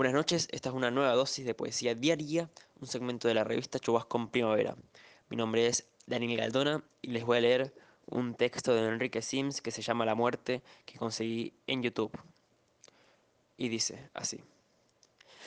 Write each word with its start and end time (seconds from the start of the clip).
Buenas 0.00 0.14
noches, 0.14 0.48
esta 0.50 0.70
es 0.70 0.74
una 0.74 0.90
nueva 0.90 1.14
dosis 1.14 1.44
de 1.44 1.52
poesía 1.52 1.94
diaria, 1.94 2.48
un 2.80 2.86
segmento 2.86 3.28
de 3.28 3.34
la 3.34 3.44
revista 3.44 3.78
Chubasco 3.78 4.16
en 4.16 4.28
Primavera. 4.28 4.74
Mi 5.28 5.36
nombre 5.36 5.66
es 5.66 5.86
Daniel 6.06 6.38
Galdona 6.38 6.82
y 7.02 7.08
les 7.08 7.22
voy 7.22 7.36
a 7.36 7.42
leer 7.42 7.74
un 8.06 8.34
texto 8.34 8.74
de 8.74 8.88
Enrique 8.88 9.20
Sims 9.20 9.60
que 9.60 9.70
se 9.70 9.82
llama 9.82 10.06
La 10.06 10.14
muerte 10.14 10.62
que 10.86 10.96
conseguí 10.96 11.52
en 11.66 11.82
YouTube. 11.82 12.18
Y 13.58 13.68
dice 13.68 14.08
así. 14.14 14.40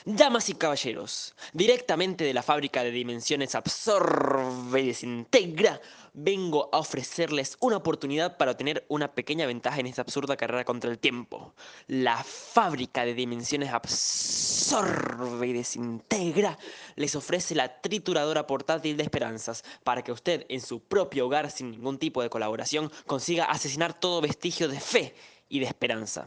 Damas 0.04 0.50
y 0.50 0.54
caballeros, 0.54 1.34
directamente 1.54 2.24
de 2.24 2.34
la 2.34 2.42
fábrica 2.42 2.82
de 2.82 2.90
dimensiones 2.90 3.54
absorbe 3.54 4.82
y 4.82 4.86
desintegra, 4.88 5.80
vengo 6.12 6.68
a 6.72 6.78
ofrecerles 6.78 7.56
una 7.60 7.78
oportunidad 7.78 8.36
para 8.36 8.50
obtener 8.50 8.84
una 8.88 9.14
pequeña 9.14 9.46
ventaja 9.46 9.80
en 9.80 9.86
esta 9.86 10.02
absurda 10.02 10.36
carrera 10.36 10.64
contra 10.64 10.90
el 10.90 10.98
tiempo. 10.98 11.54
La 11.86 12.22
fábrica 12.22 13.06
de 13.06 13.14
dimensiones 13.14 13.72
absorbe 13.72 15.46
y 15.46 15.52
desintegra 15.54 16.58
les 16.96 17.16
ofrece 17.16 17.54
la 17.54 17.80
trituradora 17.80 18.46
portátil 18.46 18.98
de 18.98 19.04
esperanzas 19.04 19.64
para 19.84 20.02
que 20.02 20.12
usted 20.12 20.44
en 20.50 20.60
su 20.60 20.80
propio 20.80 21.26
hogar 21.26 21.50
sin 21.50 21.70
ningún 21.70 21.98
tipo 21.98 22.20
de 22.20 22.28
colaboración 22.28 22.92
consiga 23.06 23.46
asesinar 23.46 23.98
todo 23.98 24.20
vestigio 24.20 24.68
de 24.68 24.80
fe 24.80 25.14
y 25.48 25.60
de 25.60 25.66
esperanza. 25.66 26.26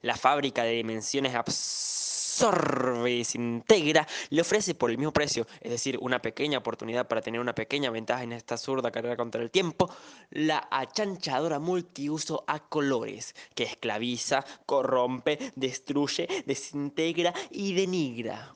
La 0.00 0.16
fábrica 0.16 0.64
de 0.64 0.72
dimensiones 0.72 1.34
absorbe 1.34 2.13
absorbe 2.34 3.12
y 3.12 3.24
se 3.24 3.38
integra, 3.38 4.06
le 4.30 4.40
ofrece 4.40 4.74
por 4.74 4.90
el 4.90 4.98
mismo 4.98 5.12
precio, 5.12 5.46
es 5.60 5.70
decir, 5.70 5.98
una 6.00 6.20
pequeña 6.20 6.58
oportunidad 6.58 7.06
para 7.06 7.20
tener 7.20 7.40
una 7.40 7.54
pequeña 7.54 7.90
ventaja 7.90 8.24
en 8.24 8.32
esta 8.32 8.54
absurda 8.54 8.90
carrera 8.90 9.16
contra 9.16 9.40
el 9.40 9.50
tiempo, 9.50 9.94
la 10.30 10.66
achanchadora 10.70 11.58
multiuso 11.58 12.44
a 12.46 12.58
colores, 12.68 13.34
que 13.54 13.64
esclaviza, 13.64 14.44
corrompe, 14.66 15.38
destruye, 15.54 16.26
desintegra 16.46 17.32
y 17.50 17.74
denigra. 17.74 18.54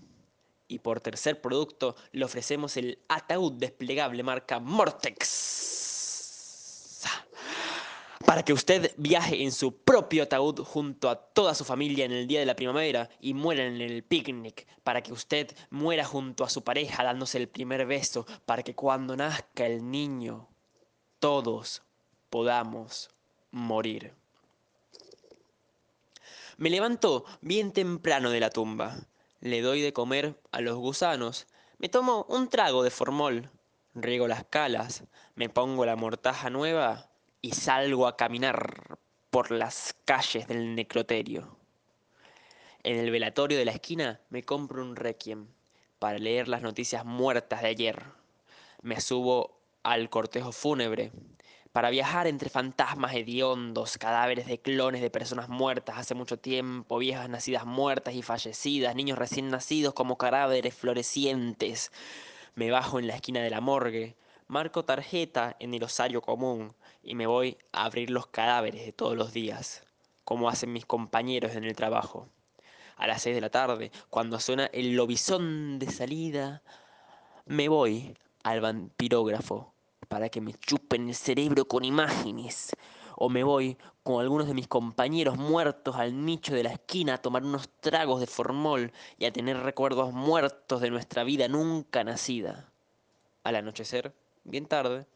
Y 0.66 0.80
por 0.80 1.01
tercer 1.01 1.40
producto 1.40 1.96
le 2.12 2.24
ofrecemos 2.24 2.76
el 2.76 2.99
ataúd 3.09 3.52
desplegable 3.52 4.23
marca 4.23 4.59
Mortex 4.59 5.87
para 8.24 8.43
que 8.43 8.52
usted 8.52 8.93
viaje 8.97 9.43
en 9.43 9.52
su 9.52 9.77
propio 9.77 10.24
ataúd 10.24 10.61
junto 10.65 11.09
a 11.09 11.16
toda 11.16 11.55
su 11.55 11.65
familia 11.65 12.05
en 12.05 12.13
el 12.13 12.27
día 12.27 12.41
de 12.41 12.47
la 12.47 12.57
primavera 12.57 13.09
y 13.21 13.35
muera 13.35 13.65
en 13.65 13.80
el 13.80 14.02
picnic, 14.02 14.66
para 14.83 15.02
que 15.02 15.13
usted 15.13 15.55
muera 15.71 16.05
junto 16.05 16.45
a 16.45 16.49
su 16.49 16.63
pareja 16.63 17.05
dándose 17.05 17.39
el 17.39 17.49
primer 17.49 17.87
beso, 17.87 18.27
para 18.45 18.63
que 18.63 18.74
cuando 18.74 19.16
nazca 19.16 19.66
el 19.66 19.91
niño 19.91 20.49
todos 21.21 21.83
podamos 22.30 23.11
morir. 23.51 24.15
Me 26.57 26.71
levanto 26.71 27.24
bien 27.41 27.73
temprano 27.73 28.30
de 28.30 28.41
la 28.41 28.51
tumba, 28.51 28.99
le 29.41 29.63
doy 29.63 29.80
de 29.80 29.93
comer 29.93 30.41
a 30.51 30.61
los 30.61 30.77
gusanos, 30.77 31.46
me 31.79 31.89
tomo 31.89 32.27
un 32.29 32.49
trago 32.49 32.83
de 32.83 32.91
formol, 32.91 33.51
riego 33.95 34.27
las 34.27 34.45
calas, 34.45 35.05
me 35.37 35.49
pongo 35.49 35.87
la 35.87 35.95
mortaja 35.95 36.51
nueva 36.51 37.09
y 37.40 37.52
salgo 37.52 38.06
a 38.06 38.16
caminar 38.16 38.98
por 39.30 39.50
las 39.50 39.94
calles 40.04 40.48
del 40.48 40.74
necroterio. 40.74 41.56
En 42.82 42.96
el 42.98 43.10
velatorio 43.10 43.58
de 43.58 43.64
la 43.64 43.72
esquina 43.72 44.20
me 44.30 44.42
compro 44.42 44.82
un 44.82 44.96
requiem 44.96 45.46
para 45.98 46.18
leer 46.18 46.48
las 46.48 46.62
noticias 46.62 47.04
muertas 47.04 47.62
de 47.62 47.68
ayer. 47.68 48.02
Me 48.82 49.00
subo 49.00 49.59
al 49.82 50.10
cortejo 50.10 50.52
fúnebre 50.52 51.12
para 51.72 51.90
viajar 51.90 52.26
entre 52.26 52.50
fantasmas 52.50 53.14
hediondos, 53.14 53.98
cadáveres 53.98 54.46
de 54.46 54.60
clones 54.60 55.02
de 55.02 55.10
personas 55.10 55.48
muertas 55.48 55.98
hace 55.98 56.14
mucho 56.14 56.38
tiempo, 56.38 56.98
viejas 56.98 57.28
nacidas 57.28 57.66
muertas 57.66 58.14
y 58.14 58.22
fallecidas, 58.22 58.94
niños 58.96 59.18
recién 59.18 59.48
nacidos 59.48 59.94
como 59.94 60.16
cadáveres 60.16 60.74
florecientes. 60.74 61.92
Me 62.54 62.70
bajo 62.70 62.98
en 62.98 63.06
la 63.06 63.14
esquina 63.16 63.40
de 63.42 63.50
la 63.50 63.60
morgue, 63.60 64.16
marco 64.49 64.84
tarjeta 64.84 65.56
en 65.60 65.75
el 65.75 65.84
osario 65.84 66.22
común 66.22 66.75
y 67.03 67.15
me 67.15 67.27
voy 67.27 67.59
a 67.72 67.84
abrir 67.84 68.11
los 68.11 68.27
cadáveres 68.27 68.84
de 68.84 68.93
todos 68.93 69.17
los 69.17 69.33
días, 69.33 69.84
como 70.25 70.49
hacen 70.49 70.72
mis 70.72 70.87
compañeros 70.87 71.55
en 71.55 71.65
el 71.65 71.77
trabajo. 71.77 72.28
A 72.97 73.06
las 73.06 73.22
seis 73.22 73.34
de 73.34 73.43
la 73.43 73.50
tarde, 73.50 73.93
cuando 74.11 74.41
suena 74.41 74.67
el 74.67 74.97
lobizón 74.97 75.78
de 75.78 75.91
salida, 75.91 76.62
me 77.47 77.69
voy 77.69 78.17
al 78.43 78.61
vampirógrafo 78.61 79.72
para 80.09 80.31
que 80.31 80.41
me 80.41 80.55
chupen 80.55 81.09
el 81.09 81.15
cerebro 81.15 81.67
con 81.67 81.84
imágenes. 81.84 82.71
O 83.17 83.28
me 83.28 83.45
voy 83.45 83.77
con 84.03 84.21
algunos 84.21 84.47
de 84.47 84.55
mis 84.55 84.69
compañeros 84.69 85.37
muertos 85.37 85.97
al 85.97 86.25
nicho 86.25 86.55
de 86.55 86.62
la 86.62 86.72
esquina 86.72 87.15
a 87.15 87.19
tomar 87.19 87.45
unos 87.45 87.69
tragos 87.81 88.21
de 88.21 88.27
formol 88.27 88.93
y 89.19 89.27
a 89.27 89.33
tener 89.33 89.59
recuerdos 89.59 90.12
muertos 90.12 90.81
de 90.81 90.91
nuestra 90.91 91.25
vida 91.25 91.49
nunca 91.49 92.05
nacida. 92.05 92.71
Al 93.43 93.56
anochecer, 93.56 94.15
bien 94.48 94.66
tarde, 94.66 95.06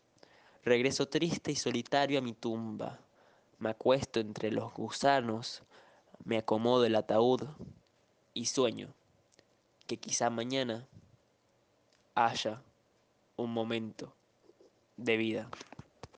regreso 0.62 1.08
triste 1.08 1.50
y 1.50 1.56
solitario 1.56 2.18
a 2.18 2.22
mi 2.22 2.34
tumba. 2.34 3.00
Me 3.58 3.70
acuesto 3.70 4.20
entre 4.20 4.50
los 4.50 4.72
gusanos, 4.74 5.62
me 6.24 6.38
acomodo 6.38 6.84
el 6.84 6.96
ataúd 6.96 7.42
y 8.34 8.46
sueño 8.46 8.92
que 9.86 9.96
quizá 9.96 10.30
mañana 10.30 10.86
haya 12.14 12.62
un 13.36 13.52
momento 13.52 14.14
de 14.96 15.16
vida. 15.16 15.50